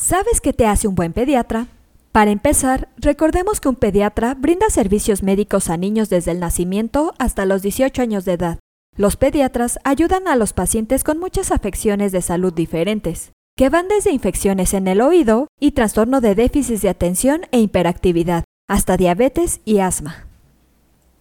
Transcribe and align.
¿Sabes 0.00 0.40
qué 0.40 0.52
te 0.52 0.64
hace 0.64 0.86
un 0.86 0.94
buen 0.94 1.12
pediatra? 1.12 1.66
Para 2.12 2.30
empezar, 2.30 2.88
recordemos 2.98 3.60
que 3.60 3.68
un 3.68 3.74
pediatra 3.74 4.34
brinda 4.34 4.70
servicios 4.70 5.24
médicos 5.24 5.70
a 5.70 5.76
niños 5.76 6.08
desde 6.08 6.30
el 6.30 6.38
nacimiento 6.38 7.14
hasta 7.18 7.44
los 7.46 7.62
18 7.62 8.00
años 8.00 8.24
de 8.24 8.34
edad. 8.34 8.58
Los 8.96 9.16
pediatras 9.16 9.80
ayudan 9.82 10.28
a 10.28 10.36
los 10.36 10.52
pacientes 10.52 11.02
con 11.02 11.18
muchas 11.18 11.50
afecciones 11.50 12.12
de 12.12 12.22
salud 12.22 12.52
diferentes, 12.52 13.32
que 13.56 13.70
van 13.70 13.88
desde 13.88 14.12
infecciones 14.12 14.72
en 14.72 14.86
el 14.86 15.00
oído 15.00 15.48
y 15.58 15.72
trastorno 15.72 16.20
de 16.20 16.36
déficit 16.36 16.80
de 16.80 16.90
atención 16.90 17.40
e 17.50 17.58
hiperactividad, 17.58 18.44
hasta 18.68 18.96
diabetes 18.96 19.62
y 19.64 19.80
asma. 19.80 20.28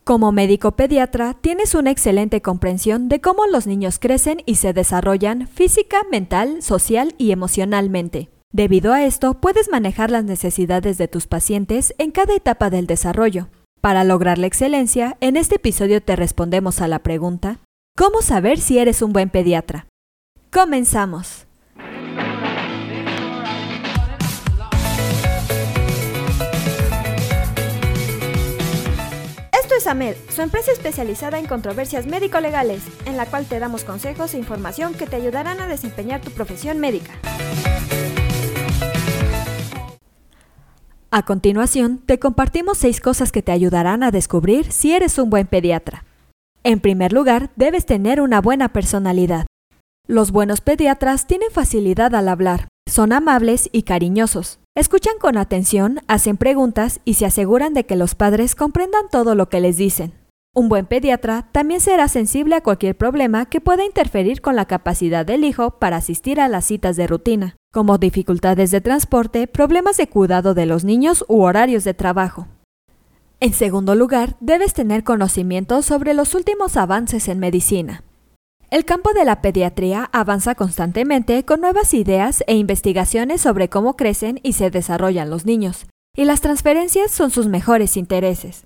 Como 0.04 0.32
médico 0.32 0.74
pediatra, 0.74 1.34
tienes 1.34 1.74
una 1.74 1.90
excelente 1.90 2.44
comprensión 2.44 3.10
de 3.10 3.22
cómo 3.22 3.48
los 3.48 3.66
niños 3.66 3.98
crecen 3.98 4.44
y 4.46 4.54
se 4.56 4.72
desarrollan 4.72 5.48
física, 5.48 6.04
mental, 6.12 6.62
social 6.62 7.16
y 7.18 7.32
emocionalmente. 7.32 8.30
Debido 8.54 8.94
a 8.94 9.04
esto, 9.04 9.34
puedes 9.34 9.70
manejar 9.70 10.10
las 10.10 10.24
necesidades 10.24 10.98
de 10.98 11.10
tus 11.10 11.28
pacientes 11.28 11.94
en 11.98 12.12
cada 12.12 12.34
etapa 12.34 12.70
del 12.70 12.88
desarrollo. 12.88 13.50
Para 13.82 14.06
lograr 14.06 14.38
la 14.38 14.48
excelencia, 14.48 15.18
en 15.20 15.36
este 15.36 15.56
episodio 15.56 16.02
te 16.02 16.16
respondemos 16.16 16.82
a 16.82 16.88
la 16.88 17.00
pregunta, 17.00 17.60
¿cómo 17.96 18.22
saber 18.22 18.60
si 18.60 18.80
eres 18.80 19.02
un 19.02 19.12
buen 19.12 19.30
pediatra? 19.30 19.88
Comenzamos. 20.52 21.46
Esto 29.62 29.76
es 29.78 29.88
AMED, 29.88 30.16
su 30.30 30.42
empresa 30.42 30.72
especializada 30.72 31.38
en 31.38 31.48
controversias 31.48 32.08
médico-legales, 32.08 32.82
en 33.06 33.18
la 33.18 33.26
cual 33.26 33.46
te 33.46 33.60
damos 33.60 33.84
consejos 33.84 34.34
e 34.34 34.38
información 34.38 34.94
que 34.94 35.06
te 35.06 35.18
ayudarán 35.18 35.60
a 35.60 35.68
desempeñar 35.68 36.22
tu 36.22 36.32
profesión 36.32 36.80
médica. 36.80 37.12
A 41.10 41.24
continuación, 41.24 42.00
te 42.06 42.20
compartimos 42.20 42.80
seis 42.80 43.00
cosas 43.00 43.32
que 43.32 43.42
te 43.42 43.54
ayudarán 43.54 44.04
a 44.04 44.12
descubrir 44.12 44.74
si 44.74 44.92
eres 44.92 45.18
un 45.18 45.30
buen 45.30 45.48
pediatra. 45.48 46.04
En 46.64 46.82
primer 46.82 47.14
lugar, 47.14 47.50
debes 47.56 47.86
tener 47.86 48.20
una 48.20 48.42
buena 48.42 48.74
personalidad. 48.74 49.48
Los 50.06 50.32
buenos 50.32 50.60
pediatras 50.60 51.26
tienen 51.26 51.50
facilidad 51.50 52.14
al 52.14 52.28
hablar, 52.28 52.68
son 52.90 53.14
amables 53.14 53.70
y 53.72 53.84
cariñosos. 53.84 54.60
Escuchan 54.76 55.14
con 55.18 55.38
atención, 55.38 56.02
hacen 56.08 56.36
preguntas 56.36 57.00
y 57.06 57.14
se 57.14 57.26
aseguran 57.26 57.74
de 57.74 57.86
que 57.86 57.96
los 57.96 58.14
padres 58.14 58.54
comprendan 58.54 59.10
todo 59.10 59.34
lo 59.34 59.48
que 59.48 59.62
les 59.62 59.78
dicen. 59.78 60.12
Un 60.54 60.68
buen 60.68 60.88
pediatra 60.88 61.48
también 61.54 61.80
será 61.80 62.10
sensible 62.10 62.56
a 62.56 62.64
cualquier 62.64 62.98
problema 62.98 63.46
que 63.46 63.62
pueda 63.62 63.86
interferir 63.86 64.42
con 64.42 64.58
la 64.58 64.66
capacidad 64.66 65.26
del 65.26 65.46
hijo 65.46 65.80
para 65.80 65.98
asistir 65.98 66.42
a 66.42 66.50
las 66.50 66.66
citas 66.66 66.98
de 66.98 67.08
rutina, 67.08 67.56
como 67.78 68.00
dificultades 68.00 68.72
de 68.72 68.82
transporte, 68.82 69.46
problemas 69.46 69.98
de 69.98 70.08
cuidado 70.08 70.56
de 70.56 70.66
los 70.66 70.84
niños 70.84 71.24
u 71.28 71.44
horarios 71.44 71.84
de 71.84 71.94
trabajo. 71.94 72.48
En 73.40 73.54
segundo 73.54 73.94
lugar, 73.94 74.36
debes 74.40 74.74
tener 74.74 75.04
conocimiento 75.04 75.84
sobre 75.84 76.16
los 76.16 76.34
últimos 76.34 76.76
avances 76.76 77.28
en 77.28 77.38
medicina. 77.38 78.04
El 78.72 78.84
campo 78.84 79.14
de 79.14 79.26
la 79.26 79.44
pediatría 79.44 80.10
avanza 80.12 80.56
constantemente 80.56 81.46
con 81.46 81.62
nuevas 81.62 81.94
ideas 81.94 82.44
e 82.48 82.56
investigaciones 82.56 83.42
sobre 83.42 83.70
cómo 83.70 83.96
crecen 83.96 84.40
y 84.42 84.54
se 84.54 84.72
desarrollan 84.72 85.30
los 85.30 85.46
niños, 85.46 85.86
y 86.16 86.26
las 86.26 86.42
transferencias 86.42 87.12
son 87.12 87.30
sus 87.30 87.46
mejores 87.46 87.96
intereses. 87.96 88.66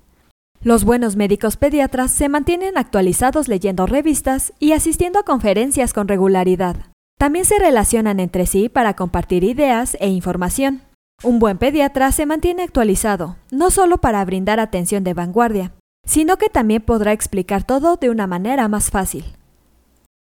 Los 0.62 0.84
buenos 0.84 1.16
médicos 1.16 1.58
pediatras 1.58 2.12
se 2.12 2.30
mantienen 2.30 2.78
actualizados 2.78 3.46
leyendo 3.46 3.84
revistas 3.84 4.54
y 4.58 4.72
asistiendo 4.72 5.18
a 5.18 5.24
conferencias 5.24 5.92
con 5.92 6.08
regularidad. 6.08 6.91
También 7.22 7.44
se 7.44 7.56
relacionan 7.60 8.18
entre 8.18 8.46
sí 8.46 8.68
para 8.68 8.96
compartir 8.96 9.44
ideas 9.44 9.96
e 10.00 10.08
información. 10.08 10.82
Un 11.22 11.38
buen 11.38 11.56
pediatra 11.56 12.10
se 12.10 12.26
mantiene 12.26 12.64
actualizado, 12.64 13.36
no 13.52 13.70
solo 13.70 13.98
para 13.98 14.24
brindar 14.24 14.58
atención 14.58 15.04
de 15.04 15.14
vanguardia, 15.14 15.72
sino 16.04 16.36
que 16.36 16.48
también 16.48 16.82
podrá 16.82 17.12
explicar 17.12 17.62
todo 17.62 17.94
de 17.94 18.10
una 18.10 18.26
manera 18.26 18.66
más 18.66 18.90
fácil. 18.90 19.36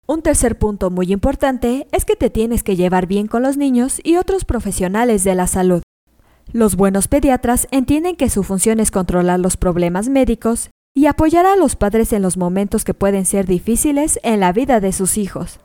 Un 0.08 0.22
tercer 0.22 0.58
punto 0.58 0.90
muy 0.90 1.12
importante 1.12 1.86
es 1.92 2.06
que 2.06 2.16
te 2.16 2.30
tienes 2.30 2.64
que 2.64 2.78
llevar 2.78 3.08
bien 3.08 3.28
con 3.28 3.44
los 3.44 3.58
niños 3.58 4.00
y 4.02 4.16
otros 4.16 4.46
profesionales 4.46 5.26
de 5.26 5.36
la 5.36 5.48
salud. 5.48 5.82
Los 6.54 6.78
buenos 6.78 7.10
pediatras 7.10 7.68
entienden 7.72 8.16
que 8.16 8.30
su 8.30 8.42
función 8.42 8.80
es 8.80 8.90
controlar 8.90 9.42
los 9.42 9.58
problemas 9.58 10.08
médicos 10.08 10.70
y 10.96 11.08
apoyar 11.08 11.46
a 11.46 11.58
los 11.58 11.76
padres 11.76 12.14
en 12.14 12.22
los 12.22 12.38
momentos 12.38 12.86
que 12.86 12.94
pueden 12.94 13.26
ser 13.26 13.48
difíciles 13.48 14.18
en 14.24 14.40
la 14.40 14.54
vida 14.54 14.80
de 14.80 14.94
sus 14.94 15.18
hijos. 15.18 15.60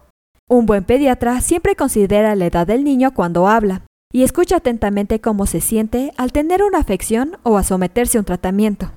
Un 0.52 0.66
buen 0.66 0.82
pediatra 0.82 1.40
siempre 1.42 1.76
considera 1.76 2.34
la 2.34 2.46
edad 2.46 2.66
del 2.66 2.82
niño 2.82 3.14
cuando 3.14 3.46
habla 3.46 3.82
y 4.12 4.24
escucha 4.24 4.56
atentamente 4.56 5.20
cómo 5.20 5.46
se 5.46 5.60
siente 5.60 6.10
al 6.16 6.32
tener 6.32 6.64
una 6.64 6.78
afección 6.78 7.36
o 7.44 7.56
a 7.56 7.62
someterse 7.62 8.18
a 8.18 8.22
un 8.22 8.24
tratamiento. 8.24 8.90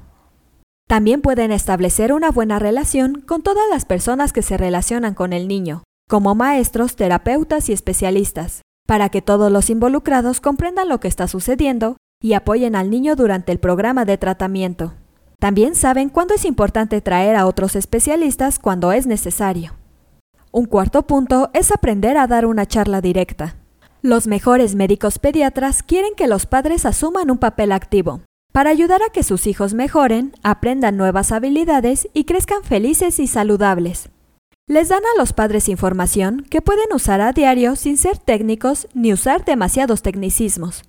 También 0.88 1.22
pueden 1.22 1.52
establecer 1.52 2.12
una 2.12 2.32
buena 2.32 2.58
relación 2.58 3.22
con 3.22 3.44
todas 3.44 3.66
las 3.70 3.86
personas 3.86 4.34
que 4.34 4.42
se 4.42 4.58
relacionan 4.58 5.14
con 5.14 5.32
el 5.32 5.48
niño, 5.48 5.84
como 6.10 6.34
maestros, 6.34 6.96
terapeutas 6.96 7.70
y 7.70 7.74
especialistas, 7.74 8.64
para 8.88 9.10
que 9.10 9.22
todos 9.22 9.52
los 9.52 9.70
involucrados 9.70 10.42
comprendan 10.42 10.90
lo 10.90 11.00
que 11.00 11.08
está 11.08 11.28
sucediendo 11.28 11.98
y 12.20 12.34
apoyen 12.34 12.76
al 12.76 12.90
niño 12.90 13.16
durante 13.16 13.52
el 13.52 13.60
programa 13.60 14.06
de 14.06 14.18
tratamiento. 14.18 14.96
También 15.38 15.76
saben 15.76 16.10
cuándo 16.10 16.34
es 16.34 16.46
importante 16.46 17.00
traer 17.02 17.36
a 17.36 17.46
otros 17.46 17.76
especialistas 17.76 18.58
cuando 18.58 18.92
es 18.92 19.06
necesario. 19.06 19.83
Un 20.56 20.66
cuarto 20.66 21.02
punto 21.08 21.50
es 21.56 21.72
aprender 21.72 22.16
a 22.16 22.28
dar 22.28 22.46
una 22.46 22.68
charla 22.68 23.02
directa. 23.02 23.56
Los 24.04 24.28
mejores 24.28 24.76
médicos 24.76 25.18
pediatras 25.18 25.82
quieren 25.82 26.12
que 26.16 26.28
los 26.28 26.46
padres 26.46 26.86
asuman 26.86 27.32
un 27.32 27.40
papel 27.40 27.72
activo, 27.72 28.22
para 28.52 28.70
ayudar 28.70 29.02
a 29.02 29.12
que 29.12 29.24
sus 29.24 29.48
hijos 29.48 29.74
mejoren, 29.74 30.32
aprendan 30.44 30.96
nuevas 30.96 31.32
habilidades 31.32 32.08
y 32.14 32.26
crezcan 32.26 32.64
felices 32.64 33.20
y 33.20 33.26
saludables. 33.26 34.10
Les 34.68 34.90
dan 34.90 35.02
a 35.02 35.20
los 35.20 35.34
padres 35.34 35.70
información 35.70 36.46
que 36.48 36.62
pueden 36.62 36.94
usar 36.94 37.20
a 37.20 37.34
diario 37.34 37.76
sin 37.76 37.98
ser 37.98 38.20
técnicos 38.20 38.88
ni 38.94 39.12
usar 39.12 39.46
demasiados 39.46 40.04
tecnicismos. 40.04 40.84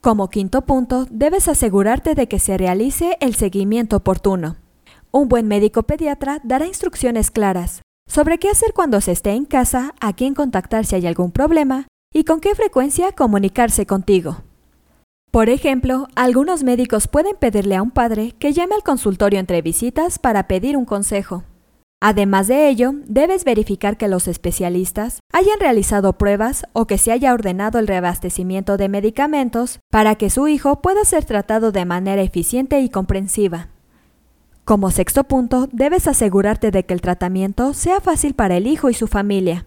Como 0.00 0.30
quinto 0.30 0.62
punto, 0.62 1.08
debes 1.10 1.48
asegurarte 1.48 2.14
de 2.14 2.28
que 2.28 2.38
se 2.38 2.56
realice 2.56 3.16
el 3.20 3.34
seguimiento 3.34 3.96
oportuno. 3.96 4.58
Un 5.10 5.28
buen 5.28 5.48
médico 5.48 5.82
pediatra 5.82 6.40
dará 6.44 6.68
instrucciones 6.68 7.32
claras 7.32 7.82
sobre 8.10 8.38
qué 8.38 8.48
hacer 8.48 8.72
cuando 8.74 9.00
se 9.00 9.12
esté 9.12 9.30
en 9.30 9.44
casa, 9.44 9.94
a 10.00 10.12
quién 10.14 10.34
contactar 10.34 10.84
si 10.84 10.96
hay 10.96 11.06
algún 11.06 11.30
problema 11.30 11.86
y 12.12 12.24
con 12.24 12.40
qué 12.40 12.56
frecuencia 12.56 13.12
comunicarse 13.12 13.86
contigo. 13.86 14.42
Por 15.30 15.48
ejemplo, 15.48 16.08
algunos 16.16 16.64
médicos 16.64 17.06
pueden 17.06 17.36
pedirle 17.36 17.76
a 17.76 17.82
un 17.82 17.92
padre 17.92 18.34
que 18.40 18.52
llame 18.52 18.74
al 18.74 18.82
consultorio 18.82 19.38
entre 19.38 19.62
visitas 19.62 20.18
para 20.18 20.48
pedir 20.48 20.76
un 20.76 20.84
consejo. 20.84 21.44
Además 22.02 22.48
de 22.48 22.68
ello, 22.68 22.94
debes 23.06 23.44
verificar 23.44 23.96
que 23.96 24.08
los 24.08 24.26
especialistas 24.26 25.20
hayan 25.32 25.60
realizado 25.60 26.14
pruebas 26.14 26.64
o 26.72 26.88
que 26.88 26.98
se 26.98 27.12
haya 27.12 27.32
ordenado 27.32 27.78
el 27.78 27.86
reabastecimiento 27.86 28.76
de 28.76 28.88
medicamentos 28.88 29.78
para 29.88 30.16
que 30.16 30.30
su 30.30 30.48
hijo 30.48 30.80
pueda 30.80 31.04
ser 31.04 31.24
tratado 31.26 31.70
de 31.70 31.84
manera 31.84 32.22
eficiente 32.22 32.80
y 32.80 32.88
comprensiva. 32.88 33.68
Como 34.64 34.90
sexto 34.90 35.24
punto, 35.24 35.68
debes 35.72 36.06
asegurarte 36.06 36.70
de 36.70 36.84
que 36.84 36.94
el 36.94 37.00
tratamiento 37.00 37.74
sea 37.74 38.00
fácil 38.00 38.34
para 38.34 38.56
el 38.56 38.66
hijo 38.66 38.88
y 38.90 38.94
su 38.94 39.06
familia. 39.06 39.66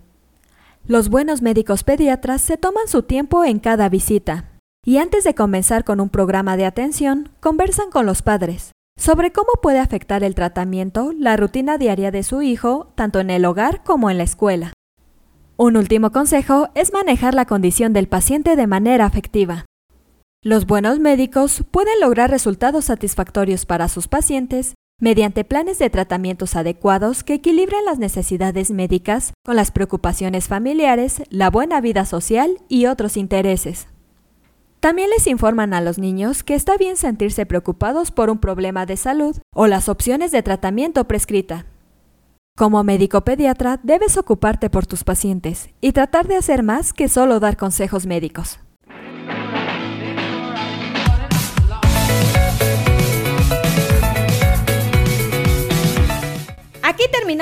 Los 0.86 1.10
buenos 1.10 1.42
médicos 1.42 1.84
pediatras 1.84 2.42
se 2.42 2.58
toman 2.58 2.88
su 2.88 3.04
tiempo 3.04 3.44
en 3.46 3.60
cada 3.60 3.90
visita 3.90 4.50
y 4.86 4.98
antes 4.98 5.24
de 5.24 5.34
comenzar 5.34 5.86
con 5.86 6.02
un 6.02 6.10
programa 6.10 6.58
de 6.58 6.66
atención, 6.66 7.30
conversan 7.40 7.90
con 7.90 8.06
los 8.06 8.22
padres, 8.22 8.74
sobre 8.98 9.32
cómo 9.32 9.54
puede 9.62 9.80
afectar 9.80 10.24
el 10.24 10.36
tratamiento 10.36 11.14
la 11.18 11.38
rutina 11.38 11.78
diaria 11.78 12.12
de 12.12 12.24
su 12.24 12.42
hijo, 12.42 12.92
tanto 12.96 13.20
en 13.20 13.30
el 13.30 13.46
hogar 13.46 13.84
como 13.84 14.10
en 14.10 14.18
la 14.18 14.24
escuela. 14.24 14.74
Un 15.56 15.78
último 15.78 16.12
consejo 16.12 16.70
es 16.76 16.92
manejar 16.92 17.34
la 17.34 17.46
condición 17.46 17.94
del 17.94 18.08
paciente 18.08 18.56
de 18.56 18.68
manera 18.68 19.06
afectiva. 19.06 19.66
Los 20.42 20.66
buenos 20.66 21.00
médicos 21.00 21.64
pueden 21.72 22.02
lograr 22.02 22.30
resultados 22.30 22.86
satisfactorios 22.86 23.66
para 23.66 23.88
sus 23.88 24.10
pacientes 24.10 24.74
mediante 25.04 25.44
planes 25.44 25.80
de 25.80 25.90
tratamientos 25.90 26.56
adecuados 26.56 27.26
que 27.26 27.34
equilibren 27.34 27.84
las 27.84 28.00
necesidades 28.00 28.72
médicas 28.72 29.34
con 29.44 29.58
las 29.58 29.70
preocupaciones 29.70 30.48
familiares, 30.48 31.24
la 31.30 31.50
buena 31.50 31.82
vida 31.82 32.06
social 32.06 32.62
y 32.70 32.86
otros 32.86 33.18
intereses. 33.18 33.90
También 34.80 35.10
les 35.10 35.28
informan 35.28 35.74
a 35.74 35.82
los 35.82 35.98
niños 35.98 36.42
que 36.42 36.56
está 36.56 36.78
bien 36.78 36.96
sentirse 36.96 37.46
preocupados 37.46 38.12
por 38.12 38.30
un 38.30 38.38
problema 38.38 38.86
de 38.86 38.96
salud 38.96 39.36
o 39.54 39.68
las 39.68 39.90
opciones 39.90 40.32
de 40.32 40.42
tratamiento 40.42 41.04
prescrita. 41.04 41.66
Como 42.56 42.82
médico 42.86 43.26
pediatra 43.26 43.82
debes 43.84 44.16
ocuparte 44.16 44.70
por 44.70 44.86
tus 44.86 45.04
pacientes 45.04 45.70
y 45.82 45.92
tratar 45.92 46.30
de 46.30 46.38
hacer 46.38 46.64
más 46.64 46.94
que 46.94 47.10
solo 47.10 47.42
dar 47.42 47.58
consejos 47.58 48.06
médicos. 48.06 48.58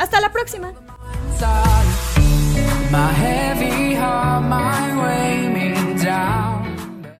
Hasta 0.00 0.18
la 0.18 0.32
próxima. 0.32 0.72